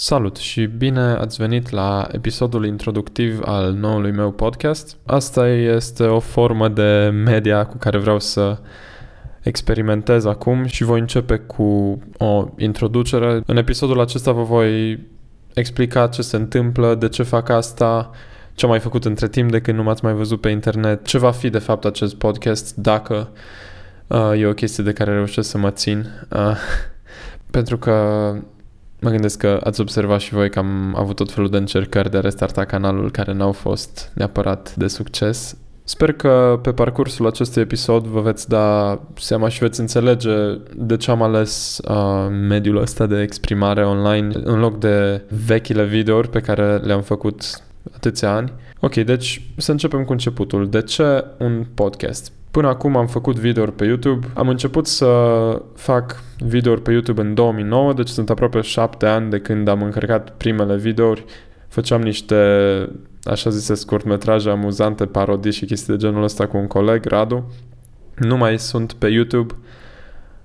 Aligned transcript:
Salut 0.00 0.36
și 0.36 0.64
bine 0.66 1.00
ați 1.00 1.36
venit 1.36 1.70
la 1.70 2.08
episodul 2.12 2.66
introductiv 2.66 3.40
al 3.44 3.72
noului 3.72 4.10
meu 4.10 4.30
podcast. 4.30 4.96
Asta 5.06 5.48
este 5.48 6.02
o 6.02 6.18
formă 6.18 6.68
de 6.68 7.10
media 7.24 7.66
cu 7.66 7.76
care 7.76 7.98
vreau 7.98 8.18
să 8.18 8.58
experimentez 9.42 10.24
acum 10.24 10.64
și 10.66 10.84
voi 10.84 11.00
începe 11.00 11.36
cu 11.36 11.98
o 12.18 12.48
introducere. 12.56 13.42
În 13.46 13.56
episodul 13.56 14.00
acesta 14.00 14.32
vă 14.32 14.42
voi 14.42 14.98
explica 15.54 16.06
ce 16.06 16.22
se 16.22 16.36
întâmplă, 16.36 16.94
de 16.94 17.08
ce 17.08 17.22
fac 17.22 17.48
asta, 17.48 18.10
ce 18.54 18.64
am 18.64 18.70
mai 18.70 18.80
făcut 18.80 19.04
între 19.04 19.28
timp 19.28 19.50
de 19.50 19.60
când 19.60 19.76
nu 19.76 19.82
m-ați 19.82 20.04
mai 20.04 20.12
văzut 20.12 20.40
pe 20.40 20.48
internet, 20.48 21.06
ce 21.06 21.18
va 21.18 21.30
fi 21.30 21.50
de 21.50 21.58
fapt 21.58 21.84
acest 21.84 22.14
podcast 22.14 22.76
dacă 22.76 23.28
uh, 24.06 24.32
e 24.36 24.46
o 24.46 24.54
chestie 24.54 24.84
de 24.84 24.92
care 24.92 25.12
reușesc 25.12 25.50
să 25.50 25.58
mă 25.58 25.70
țin. 25.70 26.06
Uh, 26.30 26.56
pentru 27.56 27.78
că 27.78 27.94
Mă 29.00 29.10
gândesc 29.10 29.38
că 29.38 29.60
ați 29.64 29.80
observat 29.80 30.20
și 30.20 30.32
voi 30.32 30.50
că 30.50 30.58
am 30.58 30.94
avut 30.96 31.16
tot 31.16 31.32
felul 31.32 31.50
de 31.50 31.56
încercări 31.56 32.10
de 32.10 32.16
a 32.16 32.20
restarta 32.20 32.64
canalul 32.64 33.10
care 33.10 33.32
n-au 33.32 33.52
fost 33.52 34.12
neapărat 34.14 34.74
de 34.74 34.86
succes. 34.86 35.56
Sper 35.84 36.12
că 36.12 36.58
pe 36.62 36.72
parcursul 36.72 37.26
acestui 37.26 37.62
episod 37.62 38.06
vă 38.06 38.20
veți 38.20 38.48
da 38.48 38.98
seama 39.16 39.48
și 39.48 39.58
veți 39.58 39.80
înțelege 39.80 40.30
de 40.74 40.96
ce 40.96 41.10
am 41.10 41.22
ales 41.22 41.80
uh, 41.88 42.26
mediul 42.48 42.76
ăsta 42.76 43.06
de 43.06 43.20
exprimare 43.20 43.86
online 43.86 44.28
în 44.44 44.58
loc 44.58 44.78
de 44.78 45.22
vechile 45.46 45.84
videouri 45.84 46.30
pe 46.30 46.40
care 46.40 46.76
le-am 46.76 47.02
făcut 47.02 47.62
atâția 47.94 48.34
ani. 48.34 48.52
Ok, 48.80 48.94
deci 48.94 49.42
să 49.56 49.70
începem 49.70 50.04
cu 50.04 50.12
începutul. 50.12 50.68
De 50.68 50.82
ce 50.82 51.24
un 51.38 51.66
podcast? 51.74 52.32
Până 52.50 52.68
acum 52.68 52.96
am 52.96 53.06
făcut 53.06 53.38
videouri 53.38 53.72
pe 53.72 53.84
YouTube. 53.84 54.26
Am 54.34 54.48
început 54.48 54.86
să 54.86 55.06
fac 55.74 56.22
videouri 56.38 56.82
pe 56.82 56.92
YouTube 56.92 57.20
în 57.20 57.34
2009, 57.34 57.92
deci 57.92 58.08
sunt 58.08 58.30
aproape 58.30 58.60
șapte 58.60 59.06
ani 59.06 59.30
de 59.30 59.38
când 59.38 59.68
am 59.68 59.82
încărcat 59.82 60.30
primele 60.30 60.76
videouri. 60.76 61.24
Făceam 61.68 62.00
niște, 62.00 62.36
așa 63.22 63.50
zise, 63.50 63.74
scurtmetraje 63.74 64.50
amuzante, 64.50 65.06
parodii 65.06 65.52
și 65.52 65.64
chestii 65.64 65.92
de 65.92 65.98
genul 65.98 66.22
ăsta 66.22 66.46
cu 66.46 66.56
un 66.56 66.66
coleg, 66.66 67.04
Radu. 67.04 67.52
Nu 68.14 68.36
mai 68.36 68.58
sunt 68.58 68.92
pe 68.92 69.06
YouTube 69.06 69.54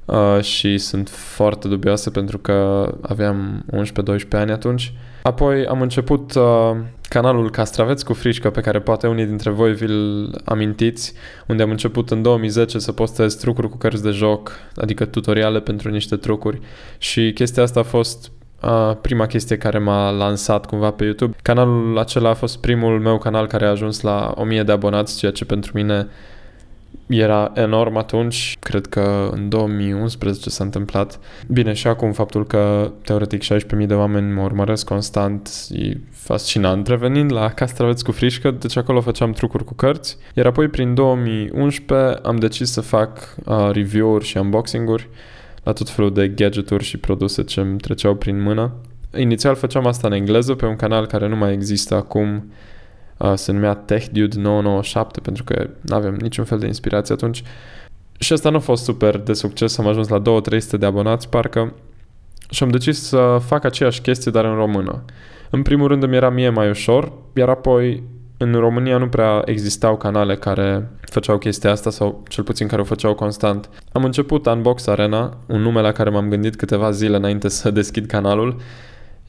uh, 0.06 0.42
și 0.42 0.78
sunt 0.78 1.10
foarte 1.10 1.68
dubioase 1.68 2.10
pentru 2.10 2.38
că 2.38 2.88
aveam 3.02 3.66
11-12 3.72 3.78
ani 4.32 4.52
atunci. 4.52 4.94
Apoi 5.24 5.66
am 5.66 5.82
început 5.82 6.36
uh, 6.36 6.76
canalul 7.14 7.50
Castraveți 7.50 8.06
cu 8.06 8.14
frișcă 8.14 8.50
pe 8.50 8.62
care 8.62 8.80
poate 8.80 9.08
unii 9.08 9.26
dintre 9.26 9.50
voi 9.50 9.74
vi-l 9.74 10.30
amintiți, 10.46 11.14
unde 11.48 11.64
am 11.64 11.70
început 11.70 12.12
în 12.12 12.22
2010 12.22 12.80
să 12.80 12.92
postez 12.92 13.36
trucuri 13.36 13.70
cu 13.70 13.78
cărți 13.78 14.04
de 14.04 14.10
joc, 14.10 14.52
adică 14.76 15.06
tutoriale 15.06 15.60
pentru 15.60 15.90
niște 15.90 16.16
trucuri 16.16 16.60
și 16.98 17.32
chestia 17.34 17.64
asta 17.64 17.80
a 17.80 17.84
fost 17.84 18.32
uh, 18.62 18.92
prima 19.02 19.26
chestie 19.26 19.58
care 19.58 19.78
m-a 19.78 20.10
lansat 20.10 20.66
cumva 20.66 20.92
pe 20.92 21.04
YouTube. 21.04 21.36
Canalul 21.42 21.98
acela 21.98 22.30
a 22.30 22.34
fost 22.34 22.58
primul 22.60 23.00
meu 23.00 23.18
canal 23.18 23.48
care 23.48 23.66
a 23.66 23.70
ajuns 23.70 24.02
la 24.02 24.34
1000 24.36 24.64
de 24.64 24.72
abonați, 24.72 25.18
ceea 25.18 25.32
ce 25.32 25.46
pentru 25.46 25.72
mine 25.76 26.08
era 27.20 27.52
enorm 27.56 27.98
atunci, 27.98 28.58
cred 28.60 28.86
că 28.86 29.30
în 29.32 29.50
2011 29.50 30.50
s-a 30.50 30.64
întâmplat. 30.64 31.20
Bine, 31.48 31.74
și 31.74 31.88
acum 31.88 32.12
faptul 32.12 32.46
că 32.46 32.92
teoretic 33.04 33.44
16.000 33.44 33.86
de 33.88 33.94
oameni 33.94 34.34
mă 34.34 34.42
urmăresc 34.42 34.86
constant 34.86 35.50
e 35.72 35.98
fascinant. 36.12 36.88
Revenind 36.88 37.32
la 37.32 37.50
castraveți 37.50 38.04
cu 38.04 38.12
frișcă, 38.12 38.52
deci 38.52 38.78
acolo 38.78 39.02
făceam 39.02 39.32
trucuri 39.32 39.64
cu 39.64 39.74
cărți, 39.74 40.18
iar 40.34 40.46
apoi 40.46 40.68
prin 40.68 40.94
2011 40.94 42.20
am 42.24 42.36
decis 42.36 42.72
să 42.72 42.82
fac 42.82 43.36
uh, 43.46 43.70
review-uri 43.72 44.26
și 44.26 44.38
unboxing-uri 44.38 45.10
la 45.64 45.74
tot 45.74 45.90
felul 45.90 46.14
de 46.14 46.28
gadgeturi 46.28 46.84
și 46.84 46.98
produse 46.98 47.44
ce 47.44 47.60
îmi 47.60 47.78
treceau 47.78 48.16
prin 48.16 48.42
mână. 48.42 48.72
Inițial 49.18 49.56
făceam 49.56 49.88
asta 49.88 50.08
în 50.08 50.14
engleză 50.14 50.54
pe 50.54 50.66
un 50.66 50.76
canal 50.76 51.06
care 51.06 51.28
nu 51.28 51.36
mai 51.36 51.54
există 51.54 51.96
acum, 51.96 52.36
uh, 52.36 52.42
se 53.34 53.52
numea 53.52 53.74
TechDude 53.74 54.40
997 54.40 55.20
pentru 55.20 55.44
că 55.44 55.70
nu 55.82 55.96
aveam 55.96 56.14
niciun 56.14 56.46
fel 56.46 56.60
de 56.60 56.66
inspirație 56.66 57.14
atunci. 57.14 57.44
Și 58.20 58.34
asta 58.34 58.50
nu 58.50 58.56
a 58.56 58.60
fost 58.60 58.84
super 58.84 59.18
de 59.18 59.34
succes, 59.34 59.78
am 59.78 59.88
ajuns 59.88 60.08
la 60.08 60.22
2-300 60.22 60.80
de 60.80 60.86
abonați 60.86 61.30
parcă 61.30 61.74
și 62.50 62.64
am 62.64 62.70
decis 62.70 63.02
să 63.02 63.38
fac 63.46 63.64
aceeași 63.64 64.02
chestie 64.02 64.32
dar 64.32 64.46
în 64.46 64.56
română. 64.56 65.04
În 65.50 65.62
primul 65.62 65.88
rând 65.88 66.04
îmi 66.04 66.16
era 66.16 66.30
mie 66.30 66.50
mai 66.50 66.70
ușor, 66.70 67.12
iar 67.34 67.50
apoi 67.50 68.04
în 68.38 68.54
România 68.54 68.98
nu 68.98 69.08
prea 69.08 69.42
existau 69.46 69.98
canale 69.98 70.36
care 70.36 70.90
făceau 71.02 71.38
chestia 71.38 71.72
asta 71.72 71.90
sau 71.90 72.24
cel 72.28 72.44
puțin 72.44 72.68
care 72.68 72.82
o 72.82 72.86
făceau 72.86 73.14
constant. 73.14 73.70
Am 73.92 74.04
început 74.04 74.46
Unbox 74.46 74.88
Arena, 74.88 75.38
un 75.48 75.62
nume 75.62 75.82
la 75.82 75.92
care 75.92 76.10
m-am 76.10 76.30
gândit 76.30 76.56
câteva 76.56 76.92
zile 76.92 77.16
înainte 77.16 77.48
să 77.48 77.72
deschid 77.80 78.06
canalul 78.06 78.62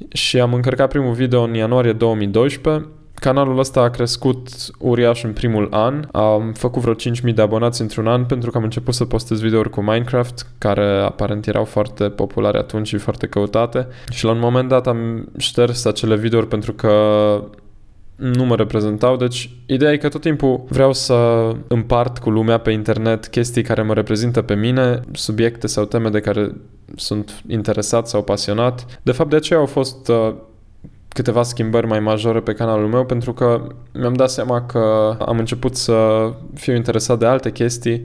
și 0.08 0.40
am 0.40 0.54
încărcat 0.54 0.88
primul 0.88 1.12
video 1.12 1.42
în 1.42 1.54
ianuarie 1.54 1.92
2012 1.92 2.88
Canalul 3.14 3.58
ăsta 3.58 3.80
a 3.80 3.90
crescut 3.90 4.48
uriaș 4.78 5.22
în 5.22 5.32
primul 5.32 5.68
an. 5.70 6.08
Am 6.12 6.52
făcut 6.52 6.82
vreo 6.82 6.94
5.000 6.94 7.34
de 7.34 7.42
abonați 7.42 7.80
într-un 7.80 8.06
an 8.06 8.24
pentru 8.24 8.50
că 8.50 8.56
am 8.56 8.62
început 8.62 8.94
să 8.94 9.04
postez 9.04 9.40
videouri 9.40 9.70
cu 9.70 9.80
Minecraft, 9.80 10.46
care 10.58 10.86
aparent 10.86 11.46
erau 11.46 11.64
foarte 11.64 12.08
populare 12.08 12.58
atunci 12.58 12.86
și 12.86 12.96
foarte 12.96 13.26
căutate. 13.26 13.86
Și 14.10 14.24
la 14.24 14.30
un 14.30 14.38
moment 14.38 14.68
dat 14.68 14.86
am 14.86 15.28
șters 15.38 15.84
acele 15.84 16.16
videouri 16.16 16.48
pentru 16.48 16.72
că 16.72 16.90
nu 18.16 18.44
mă 18.44 18.54
reprezentau, 18.54 19.16
deci 19.16 19.50
ideea 19.66 19.92
e 19.92 19.96
că 19.96 20.08
tot 20.08 20.20
timpul 20.20 20.64
vreau 20.68 20.92
să 20.92 21.50
împart 21.68 22.18
cu 22.18 22.30
lumea 22.30 22.58
pe 22.58 22.70
internet 22.70 23.26
chestii 23.26 23.62
care 23.62 23.82
mă 23.82 23.94
reprezintă 23.94 24.42
pe 24.42 24.54
mine, 24.54 25.00
subiecte 25.12 25.66
sau 25.66 25.84
teme 25.84 26.08
de 26.08 26.20
care 26.20 26.54
sunt 26.96 27.42
interesat 27.48 28.08
sau 28.08 28.22
pasionat. 28.22 29.00
De 29.02 29.12
fapt, 29.12 29.30
de 29.30 29.36
aceea 29.36 29.58
au 29.58 29.66
fost 29.66 30.08
uh, 30.08 30.34
câteva 31.14 31.42
schimbări 31.42 31.86
mai 31.86 32.00
majore 32.00 32.40
pe 32.40 32.52
canalul 32.52 32.88
meu 32.88 33.04
pentru 33.04 33.32
că 33.32 33.66
mi-am 33.92 34.14
dat 34.14 34.30
seama 34.30 34.66
că 34.66 35.16
am 35.18 35.38
început 35.38 35.76
să 35.76 36.30
fiu 36.54 36.74
interesat 36.74 37.18
de 37.18 37.26
alte 37.26 37.52
chestii. 37.52 38.02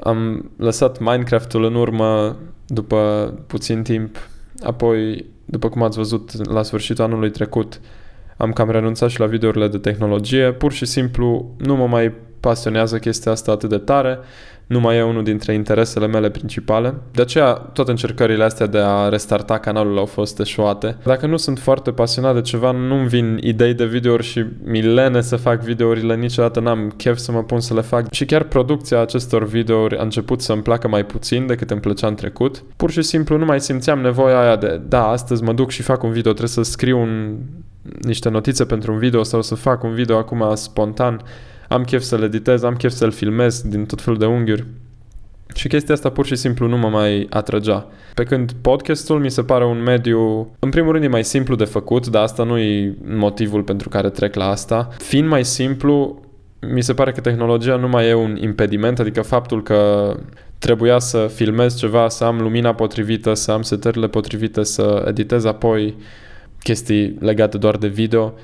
Am 0.00 0.50
lăsat 0.56 0.98
Minecraft-ul 0.98 1.64
în 1.64 1.74
urmă 1.74 2.36
după 2.66 3.32
puțin 3.46 3.82
timp, 3.82 4.16
apoi, 4.62 5.24
după 5.44 5.68
cum 5.68 5.82
ați 5.82 5.96
văzut 5.96 6.48
la 6.50 6.62
sfârșitul 6.62 7.04
anului 7.04 7.30
trecut, 7.30 7.80
am 8.36 8.52
cam 8.52 8.70
renunțat 8.70 9.10
și 9.10 9.20
la 9.20 9.26
videourile 9.26 9.68
de 9.68 9.78
tehnologie, 9.78 10.52
pur 10.52 10.72
și 10.72 10.84
simplu 10.84 11.54
nu 11.56 11.76
mă 11.76 11.86
mai 11.86 12.12
pasionează 12.40 12.98
chestia 12.98 13.32
asta 13.32 13.52
atât 13.52 13.68
de 13.68 13.78
tare 13.78 14.18
nu 14.68 14.80
mai 14.80 14.96
e 14.96 15.02
unul 15.02 15.22
dintre 15.24 15.54
interesele 15.54 16.06
mele 16.06 16.30
principale. 16.30 16.94
De 17.12 17.22
aceea, 17.22 17.52
toate 17.52 17.90
încercările 17.90 18.44
astea 18.44 18.66
de 18.66 18.78
a 18.78 19.08
restarta 19.08 19.58
canalul 19.58 19.98
au 19.98 20.04
fost 20.04 20.38
eșuate. 20.40 20.96
Dacă 21.04 21.26
nu 21.26 21.36
sunt 21.36 21.58
foarte 21.58 21.90
pasionat 21.90 22.34
de 22.34 22.40
ceva, 22.40 22.70
nu-mi 22.70 23.08
vin 23.08 23.38
idei 23.42 23.74
de 23.74 23.84
videouri 23.84 24.22
și 24.22 24.44
milene 24.64 25.20
să 25.20 25.36
fac 25.36 25.60
videourile, 25.60 26.16
niciodată 26.16 26.60
n-am 26.60 26.92
chef 26.96 27.16
să 27.16 27.32
mă 27.32 27.42
pun 27.42 27.60
să 27.60 27.74
le 27.74 27.80
fac. 27.80 28.12
Și 28.12 28.24
chiar 28.24 28.42
producția 28.42 29.00
acestor 29.00 29.46
videouri 29.46 29.98
a 29.98 30.02
început 30.02 30.40
să-mi 30.40 30.62
placă 30.62 30.88
mai 30.88 31.04
puțin 31.04 31.46
decât 31.46 31.70
îmi 31.70 31.80
plăcea 31.80 32.06
în 32.06 32.14
trecut. 32.14 32.64
Pur 32.76 32.90
și 32.90 33.02
simplu 33.02 33.36
nu 33.36 33.44
mai 33.44 33.60
simțeam 33.60 34.00
nevoia 34.00 34.40
aia 34.40 34.56
de, 34.56 34.80
da, 34.88 35.08
astăzi 35.08 35.42
mă 35.42 35.52
duc 35.52 35.70
și 35.70 35.82
fac 35.82 36.02
un 36.02 36.10
video, 36.10 36.32
trebuie 36.32 36.64
să 36.64 36.70
scriu 36.70 37.00
un, 37.00 37.36
niște 38.00 38.28
notițe 38.28 38.64
pentru 38.64 38.92
un 38.92 38.98
video 38.98 39.22
sau 39.22 39.42
să 39.42 39.54
fac 39.54 39.82
un 39.82 39.94
video 39.94 40.16
acum 40.16 40.54
spontan 40.54 41.22
am 41.68 41.84
chef 41.84 42.02
să-l 42.02 42.22
editez, 42.22 42.62
am 42.62 42.74
chef 42.74 42.92
să-l 42.92 43.10
filmez 43.10 43.62
din 43.62 43.86
tot 43.86 44.00
felul 44.00 44.18
de 44.18 44.26
unghiuri. 44.26 44.66
Și 45.54 45.68
chestia 45.68 45.94
asta 45.94 46.10
pur 46.10 46.26
și 46.26 46.36
simplu 46.36 46.66
nu 46.66 46.76
mă 46.76 46.88
mai 46.88 47.26
atrăgea. 47.30 47.86
Pe 48.14 48.24
când 48.24 48.52
podcastul 48.60 49.20
mi 49.20 49.30
se 49.30 49.42
pare 49.42 49.64
un 49.64 49.82
mediu, 49.82 50.50
în 50.58 50.70
primul 50.70 50.92
rând 50.92 51.04
e 51.04 51.08
mai 51.08 51.24
simplu 51.24 51.54
de 51.54 51.64
făcut, 51.64 52.06
dar 52.06 52.22
asta 52.22 52.44
nu 52.44 52.58
e 52.58 52.96
motivul 53.04 53.62
pentru 53.62 53.88
care 53.88 54.10
trec 54.10 54.34
la 54.34 54.48
asta. 54.48 54.88
Fiind 54.98 55.28
mai 55.28 55.44
simplu, 55.44 56.22
mi 56.74 56.82
se 56.82 56.94
pare 56.94 57.12
că 57.12 57.20
tehnologia 57.20 57.76
nu 57.76 57.88
mai 57.88 58.08
e 58.08 58.14
un 58.14 58.36
impediment, 58.40 58.98
adică 58.98 59.22
faptul 59.22 59.62
că 59.62 60.12
trebuia 60.58 60.98
să 60.98 61.30
filmez 61.34 61.76
ceva, 61.76 62.08
să 62.08 62.24
am 62.24 62.40
lumina 62.40 62.74
potrivită, 62.74 63.34
să 63.34 63.52
am 63.52 63.62
setările 63.62 64.08
potrivite, 64.08 64.62
să 64.62 65.04
editez 65.08 65.44
apoi 65.44 65.96
chestii 66.62 67.16
legate 67.20 67.58
doar 67.58 67.76
de 67.76 67.88
video, 67.88 68.34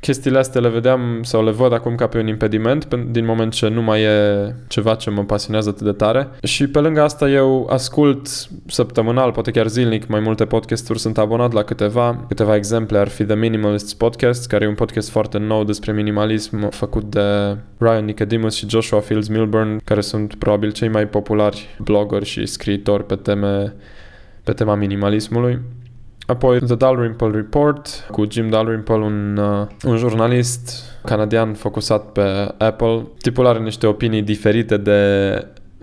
chestiile 0.00 0.38
astea 0.38 0.60
le 0.60 0.68
vedeam 0.68 1.20
sau 1.22 1.44
le 1.44 1.50
văd 1.50 1.72
acum 1.72 1.94
ca 1.94 2.06
pe 2.06 2.18
un 2.18 2.26
impediment 2.26 2.94
din 2.94 3.24
moment 3.24 3.52
ce 3.52 3.68
nu 3.68 3.82
mai 3.82 4.02
e 4.02 4.54
ceva 4.68 4.94
ce 4.94 5.10
mă 5.10 5.24
pasionează 5.24 5.68
atât 5.68 5.86
de 5.86 5.92
tare. 5.92 6.28
Și 6.42 6.66
pe 6.66 6.78
lângă 6.78 7.02
asta 7.02 7.28
eu 7.28 7.66
ascult 7.70 8.28
săptămânal, 8.66 9.32
poate 9.32 9.50
chiar 9.50 9.66
zilnic, 9.66 10.06
mai 10.06 10.20
multe 10.20 10.44
podcasturi, 10.44 10.98
sunt 10.98 11.18
abonat 11.18 11.52
la 11.52 11.62
câteva. 11.62 12.24
Câteva 12.28 12.56
exemple 12.56 12.98
ar 12.98 13.08
fi 13.08 13.24
The 13.24 13.34
Minimalists 13.34 13.94
Podcast, 13.94 14.46
care 14.46 14.64
e 14.64 14.68
un 14.68 14.74
podcast 14.74 15.10
foarte 15.10 15.38
nou 15.38 15.64
despre 15.64 15.92
minimalism 15.92 16.70
făcut 16.70 17.04
de 17.04 17.56
Ryan 17.78 18.04
Nicodemus 18.04 18.54
și 18.54 18.68
Joshua 18.68 19.00
Fields 19.00 19.28
Milburn, 19.28 19.80
care 19.84 20.00
sunt 20.00 20.34
probabil 20.34 20.72
cei 20.72 20.88
mai 20.88 21.08
populari 21.08 21.76
blogger 21.78 22.22
și 22.22 22.46
scriitori 22.46 23.06
pe 23.06 23.14
teme 23.14 23.74
pe 24.42 24.52
tema 24.52 24.74
minimalismului. 24.74 25.60
Apoi 26.30 26.58
The 26.58 26.74
Dalrymple 26.74 27.30
Report 27.30 28.06
cu 28.10 28.26
Jim 28.30 28.48
Dalrymple, 28.48 28.94
un, 28.94 29.36
uh, 29.36 29.66
un 29.84 29.96
jurnalist 29.96 30.82
canadian 31.04 31.54
focusat 31.54 32.12
pe 32.12 32.54
Apple. 32.58 33.06
Tipul 33.20 33.46
are 33.46 33.58
niște 33.58 33.86
opinii 33.86 34.22
diferite 34.22 34.76
de 34.76 35.30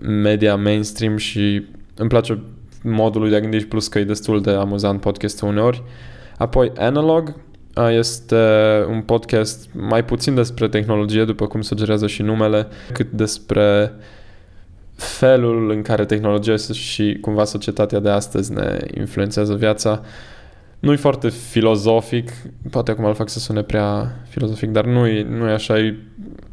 media 0.02 0.56
mainstream 0.56 1.18
și 1.18 1.66
îmi 1.96 2.10
place 2.10 2.42
modul 2.84 3.22
lui 3.22 3.30
de 3.30 3.36
a 3.36 3.40
gândi 3.40 3.58
și 3.58 3.68
plus 3.68 3.88
că 3.88 4.00
e 4.00 4.04
destul 4.04 4.42
de 4.42 4.52
amuzant 4.52 5.02
podcastul 5.02 5.48
uneori. 5.48 5.84
Apoi 6.38 6.72
Analog 6.78 7.36
este 7.90 8.36
un 8.90 9.02
podcast 9.02 9.70
mai 9.74 10.06
puțin 10.06 10.36
despre 10.36 10.68
tehnologie, 10.68 11.26
după 11.26 11.48
cum 11.48 11.62
sugerează 11.62 12.08
și 12.08 12.22
numele, 12.22 12.68
cât 12.92 13.12
despre 13.12 13.94
felul 14.96 15.70
în 15.70 15.82
care 15.82 16.06
tehnologia 16.06 16.56
și 16.74 17.18
cumva 17.22 17.44
societatea 17.44 18.00
de 18.00 18.10
astăzi 18.10 18.54
ne 18.54 18.78
influențează 18.98 19.56
viața. 19.56 20.02
Nu 20.80 20.92
e 20.92 20.96
foarte 20.96 21.30
filozofic, 21.30 22.32
poate 22.72 22.92
acum 22.92 23.06
îl 23.06 23.14
fac 23.14 23.30
să 23.30 23.40
sune 23.40 23.62
prea 23.62 24.16
filozofic, 24.30 24.70
dar 24.70 24.86
nu 24.86 25.08
e, 25.08 25.24
nu 25.24 25.48
e 25.48 25.52
așa, 25.52 25.80
e 25.80 25.96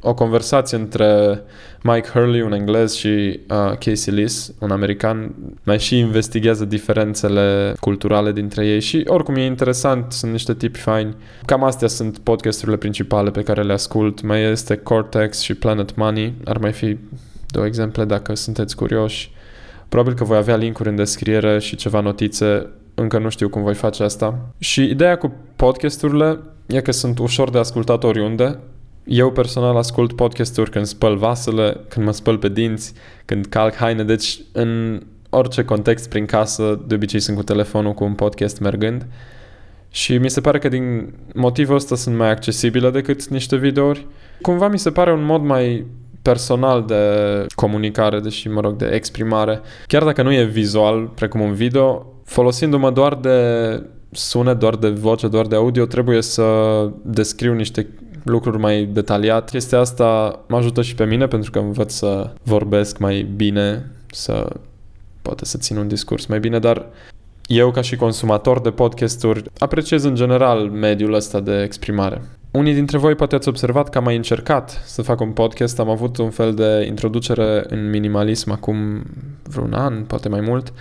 o 0.01 0.15
conversație 0.15 0.77
între 0.77 1.43
Mike 1.83 2.09
Hurley, 2.09 2.41
un 2.41 2.53
englez, 2.53 2.95
și 2.95 3.41
uh, 3.49 3.77
Casey 3.79 4.15
Lees, 4.15 4.55
un 4.59 4.71
american. 4.71 5.35
Mai 5.63 5.79
și 5.79 5.99
investigează 5.99 6.65
diferențele 6.65 7.75
culturale 7.81 8.33
dintre 8.33 8.67
ei 8.67 8.81
și 8.81 9.05
oricum 9.07 9.35
e 9.35 9.45
interesant, 9.45 10.13
sunt 10.13 10.33
niște 10.33 10.55
tipi 10.55 10.79
faini. 10.79 11.17
Cam 11.45 11.65
astea 11.65 11.89
sunt 11.89 12.19
podcasturile 12.19 12.77
principale 12.77 13.31
pe 13.31 13.43
care 13.43 13.63
le 13.63 13.73
ascult. 13.73 14.23
Mai 14.23 14.43
este 14.43 14.77
Cortex 14.77 15.41
și 15.41 15.55
Planet 15.55 15.97
Money, 15.97 16.35
ar 16.45 16.59
mai 16.59 16.73
fi 16.73 16.99
două 17.47 17.67
exemple 17.67 18.05
dacă 18.05 18.35
sunteți 18.35 18.77
curioși. 18.77 19.33
Probabil 19.89 20.15
că 20.15 20.25
voi 20.25 20.37
avea 20.37 20.57
linkuri 20.57 20.89
în 20.89 20.97
descriere 20.97 21.59
și 21.59 21.77
ceva 21.77 22.01
notițe. 22.01 22.67
Încă 22.95 23.19
nu 23.19 23.29
știu 23.29 23.49
cum 23.49 23.63
voi 23.63 23.75
face 23.75 24.03
asta. 24.03 24.39
Și 24.59 24.83
ideea 24.83 25.17
cu 25.17 25.33
podcasturile 25.57 26.39
e 26.67 26.81
că 26.81 26.93
sunt 26.93 27.19
ușor 27.19 27.51
de 27.51 27.59
ascultat 27.59 28.05
oriunde. 28.05 28.59
Eu 29.05 29.33
personal 29.33 29.77
ascult 29.77 30.13
podcasturi 30.13 30.71
când 30.71 30.87
spăl 30.87 31.17
vasele, 31.17 31.81
când 31.89 32.07
mă 32.07 32.13
spăl 32.13 32.39
pe 32.39 32.49
dinți, 32.49 32.93
când 33.25 33.47
calc 33.47 33.75
haine, 33.75 34.05
deci 34.05 34.41
în 34.53 35.03
orice 35.31 35.65
context 35.65 36.09
prin 36.09 36.27
casă, 36.27 36.81
de 36.87 36.95
obicei 36.95 37.21
sunt 37.21 37.37
cu 37.37 37.43
telefonul 37.43 37.93
cu 37.93 38.05
un 38.05 38.15
podcast 38.15 38.61
mergând. 38.61 39.07
Și 39.91 40.19
mi 40.19 40.31
se 40.31 40.41
pare 40.41 40.59
că 40.59 40.69
din 40.69 41.15
motivul 41.35 41.75
ăsta 41.75 41.95
sunt 41.95 42.17
mai 42.17 42.31
accesibile 42.31 42.91
decât 42.91 43.27
niște 43.27 43.57
videouri. 43.57 44.07
Cumva 44.41 44.69
mi 44.69 44.79
se 44.79 44.91
pare 44.91 45.13
un 45.13 45.25
mod 45.25 45.43
mai 45.43 45.87
personal 46.23 46.85
de 46.87 46.97
comunicare, 47.55 48.21
deși, 48.21 48.49
mă 48.49 48.61
rog, 48.61 48.77
de 48.77 48.87
exprimare. 48.87 49.61
Chiar 49.87 50.05
dacă 50.05 50.23
nu 50.23 50.33
e 50.33 50.45
vizual, 50.45 51.11
precum 51.15 51.41
un 51.41 51.53
video, 51.53 52.07
folosindu-mă 52.25 52.91
doar 52.91 53.15
de 53.15 53.39
sunet, 54.11 54.59
doar 54.59 54.77
de 54.77 54.89
voce, 54.89 55.29
doar 55.29 55.47
de 55.47 55.55
audio, 55.55 55.85
trebuie 55.87 56.23
să 56.23 56.45
descriu 57.03 57.55
niște 57.55 57.89
lucruri 58.25 58.59
mai 58.59 58.85
detaliat. 58.85 59.51
Chestia 59.51 59.79
asta 59.79 60.41
mă 60.49 60.57
ajută 60.57 60.83
și 60.83 60.95
pe 60.95 61.05
mine 61.05 61.27
pentru 61.27 61.51
că 61.51 61.59
învăț 61.59 61.93
să 61.93 62.31
vorbesc 62.43 62.99
mai 62.99 63.23
bine, 63.37 63.91
să 64.07 64.49
poate 65.23 65.45
să 65.45 65.59
țin 65.59 65.77
un 65.77 65.89
discurs 65.89 66.27
mai 66.27 66.41
bine, 66.41 66.59
dar 66.59 66.87
eu 67.47 67.71
ca 67.71 67.81
și 67.81 67.97
consumator 67.97 68.61
de 68.61 68.71
podcasturi 68.71 69.43
apreciez 69.59 70.05
în 70.05 70.15
general 70.15 70.69
mediul 70.69 71.15
ăsta 71.15 71.41
de 71.41 71.63
exprimare. 71.63 72.23
Unii 72.51 72.75
dintre 72.75 72.99
voi 72.99 73.15
poate 73.15 73.35
ați 73.35 73.49
observat 73.49 73.89
că 73.89 73.99
am 73.99 74.05
mai 74.05 74.17
încercat 74.17 74.83
să 74.85 75.03
fac 75.03 75.21
un 75.21 75.31
podcast, 75.31 75.79
am 75.79 75.89
avut 75.89 76.17
un 76.17 76.31
fel 76.31 76.55
de 76.55 76.85
introducere 76.87 77.65
în 77.69 77.91
minimalism 77.91 78.51
acum 78.51 79.03
vreun 79.43 79.73
an, 79.73 80.05
poate 80.05 80.29
mai 80.29 80.41
mult, 80.41 80.73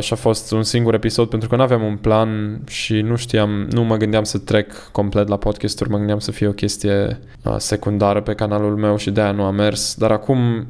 și 0.00 0.12
a 0.12 0.16
fost 0.16 0.52
un 0.52 0.62
singur 0.62 0.94
episod 0.94 1.28
pentru 1.28 1.48
că 1.48 1.56
nu 1.56 1.62
aveam 1.62 1.82
un 1.82 1.96
plan 1.96 2.60
și 2.68 3.00
nu 3.00 3.16
știam, 3.16 3.66
nu 3.70 3.82
mă 3.82 3.96
gândeam 3.96 4.24
să 4.24 4.38
trec 4.38 4.72
complet 4.92 5.28
la 5.28 5.36
podcasturi, 5.36 5.90
mă 5.90 5.96
gândeam 5.96 6.18
să 6.18 6.30
fie 6.30 6.46
o 6.46 6.52
chestie 6.52 7.18
secundară 7.56 8.20
pe 8.20 8.34
canalul 8.34 8.76
meu 8.76 8.96
și 8.96 9.10
de-aia 9.10 9.32
nu 9.32 9.42
a 9.42 9.50
mers, 9.50 9.94
dar 9.94 10.10
acum 10.10 10.66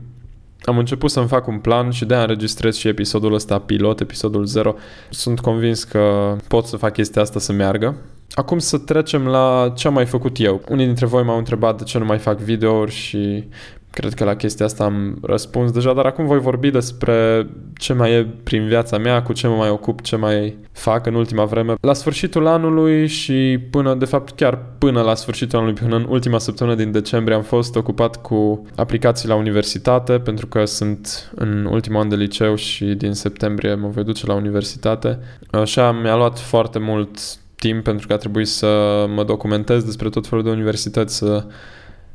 am 0.64 0.78
început 0.78 1.10
să-mi 1.10 1.26
fac 1.26 1.46
un 1.46 1.58
plan 1.58 1.90
și 1.90 2.04
de-aia 2.04 2.22
înregistrez 2.22 2.76
și 2.76 2.88
episodul 2.88 3.34
ăsta 3.34 3.58
pilot, 3.58 4.00
episodul 4.00 4.44
0. 4.44 4.74
Sunt 5.10 5.40
convins 5.40 5.84
că 5.84 6.36
pot 6.48 6.64
să 6.64 6.76
fac 6.76 6.92
chestia 6.92 7.22
asta 7.22 7.38
să 7.38 7.52
meargă 7.52 7.96
Acum 8.34 8.58
să 8.58 8.78
trecem 8.78 9.26
la 9.26 9.72
ce 9.76 9.86
am 9.86 9.94
mai 9.94 10.06
făcut 10.06 10.40
eu. 10.40 10.60
Unii 10.68 10.84
dintre 10.84 11.06
voi 11.06 11.22
m-au 11.22 11.38
întrebat 11.38 11.78
de 11.78 11.84
ce 11.84 11.98
nu 11.98 12.04
mai 12.04 12.18
fac 12.18 12.38
videouri 12.38 12.90
și 12.90 13.48
cred 13.92 14.14
că 14.14 14.24
la 14.24 14.36
chestia 14.36 14.66
asta 14.66 14.84
am 14.84 15.18
răspuns 15.22 15.70
deja, 15.70 15.92
dar 15.92 16.06
acum 16.06 16.26
voi 16.26 16.40
vorbi 16.40 16.70
despre 16.70 17.46
ce 17.74 17.92
mai 17.92 18.12
e 18.12 18.26
prin 18.42 18.66
viața 18.66 18.98
mea, 18.98 19.22
cu 19.22 19.32
ce 19.32 19.46
mă 19.46 19.54
mai 19.54 19.68
ocup, 19.68 20.00
ce 20.00 20.16
mai 20.16 20.56
fac 20.72 21.06
în 21.06 21.14
ultima 21.14 21.44
vreme. 21.44 21.74
La 21.80 21.92
sfârșitul 21.92 22.46
anului 22.46 23.06
și 23.06 23.58
până, 23.70 23.94
de 23.94 24.04
fapt 24.04 24.36
chiar 24.36 24.58
până 24.78 25.00
la 25.00 25.14
sfârșitul 25.14 25.58
anului, 25.58 25.80
până 25.80 25.96
în 25.96 26.06
ultima 26.08 26.38
săptămână 26.38 26.76
din 26.76 26.92
decembrie 26.92 27.36
am 27.36 27.42
fost 27.42 27.76
ocupat 27.76 28.22
cu 28.22 28.66
aplicații 28.76 29.28
la 29.28 29.34
universitate, 29.34 30.18
pentru 30.18 30.46
că 30.46 30.64
sunt 30.64 31.32
în 31.34 31.64
ultimul 31.70 32.00
an 32.00 32.08
de 32.08 32.16
liceu 32.16 32.54
și 32.54 32.84
din 32.84 33.12
septembrie 33.12 33.74
mă 33.74 33.88
voi 33.88 34.04
duce 34.04 34.26
la 34.26 34.34
universitate. 34.34 35.18
Așa 35.50 35.92
mi-a 35.92 36.16
luat 36.16 36.38
foarte 36.38 36.78
mult 36.78 37.18
timp 37.56 37.84
pentru 37.84 38.06
că 38.06 38.12
a 38.12 38.16
trebuit 38.16 38.48
să 38.48 39.04
mă 39.14 39.24
documentez 39.24 39.82
despre 39.82 40.08
tot 40.08 40.26
felul 40.26 40.44
de 40.44 40.50
universități, 40.50 41.16
să 41.16 41.44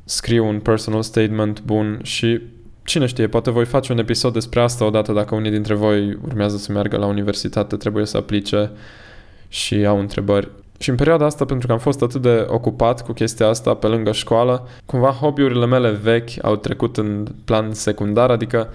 scriu 0.07 0.47
un 0.47 0.59
personal 0.59 1.01
statement 1.01 1.61
bun 1.61 1.99
și 2.03 2.41
cine 2.83 3.05
știe, 3.05 3.27
poate 3.27 3.51
voi 3.51 3.65
face 3.65 3.91
un 3.91 3.97
episod 3.97 4.33
despre 4.33 4.61
asta 4.61 4.85
odată 4.85 5.13
dacă 5.13 5.35
unii 5.35 5.51
dintre 5.51 5.73
voi 5.73 6.17
urmează 6.25 6.57
să 6.57 6.71
meargă 6.71 6.97
la 6.97 7.05
universitate, 7.05 7.75
trebuie 7.75 8.05
să 8.05 8.17
aplice 8.17 8.71
și 9.47 9.85
au 9.85 9.99
întrebări. 9.99 10.49
Și 10.79 10.89
în 10.89 10.95
perioada 10.95 11.25
asta, 11.25 11.45
pentru 11.45 11.67
că 11.67 11.73
am 11.73 11.79
fost 11.79 12.01
atât 12.01 12.21
de 12.21 12.45
ocupat 12.49 13.05
cu 13.05 13.11
chestia 13.11 13.47
asta 13.47 13.73
pe 13.73 13.87
lângă 13.87 14.11
școală, 14.11 14.67
cumva 14.85 15.09
hobby-urile 15.09 15.65
mele 15.65 15.89
vechi 15.89 16.29
au 16.41 16.55
trecut 16.55 16.97
în 16.97 17.27
plan 17.45 17.73
secundar, 17.73 18.29
adică 18.29 18.69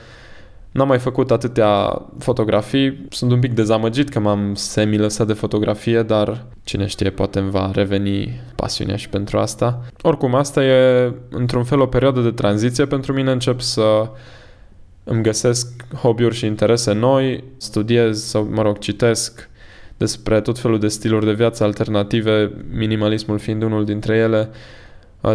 N-am 0.72 0.88
mai 0.88 0.98
făcut 0.98 1.30
atâtea 1.30 2.02
fotografii, 2.18 3.06
sunt 3.10 3.30
un 3.32 3.40
pic 3.40 3.52
dezamăgit 3.52 4.08
că 4.08 4.20
m-am 4.20 4.54
semi-lăsat 4.54 5.26
de 5.26 5.32
fotografie, 5.32 6.02
dar 6.02 6.46
cine 6.64 6.86
știe, 6.86 7.10
poate 7.10 7.38
îmi 7.38 7.50
va 7.50 7.70
reveni 7.74 8.40
pasiunea 8.56 8.96
și 8.96 9.08
pentru 9.08 9.38
asta. 9.38 9.80
Oricum, 10.02 10.34
asta 10.34 10.64
e 10.64 11.12
într-un 11.30 11.64
fel 11.64 11.80
o 11.80 11.86
perioadă 11.86 12.20
de 12.20 12.30
tranziție. 12.30 12.86
Pentru 12.86 13.12
mine, 13.12 13.30
încep 13.30 13.60
să 13.60 14.10
îmi 15.04 15.22
găsesc 15.22 15.68
hobby-uri 16.02 16.34
și 16.34 16.46
interese 16.46 16.92
noi, 16.92 17.44
studiez 17.56 18.22
sau, 18.24 18.48
mă 18.50 18.62
rog, 18.62 18.78
citesc 18.78 19.50
despre 19.96 20.40
tot 20.40 20.58
felul 20.58 20.78
de 20.78 20.88
stiluri 20.88 21.24
de 21.24 21.32
viață 21.32 21.64
alternative, 21.64 22.52
minimalismul 22.72 23.38
fiind 23.38 23.62
unul 23.62 23.84
dintre 23.84 24.16
ele, 24.16 24.50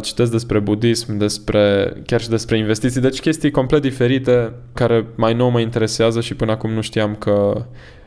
citesc 0.01 0.31
despre 0.31 0.59
budism, 0.59 1.17
despre, 1.17 1.93
chiar 2.05 2.21
și 2.21 2.29
despre 2.29 2.57
investiții, 2.57 3.01
deci 3.01 3.19
chestii 3.19 3.51
complet 3.51 3.81
diferite 3.81 4.53
care 4.73 5.05
mai 5.15 5.33
nou 5.33 5.49
mă 5.49 5.59
interesează 5.59 6.21
și 6.21 6.35
până 6.35 6.51
acum 6.51 6.71
nu 6.71 6.81
știam 6.81 7.15
că 7.15 7.65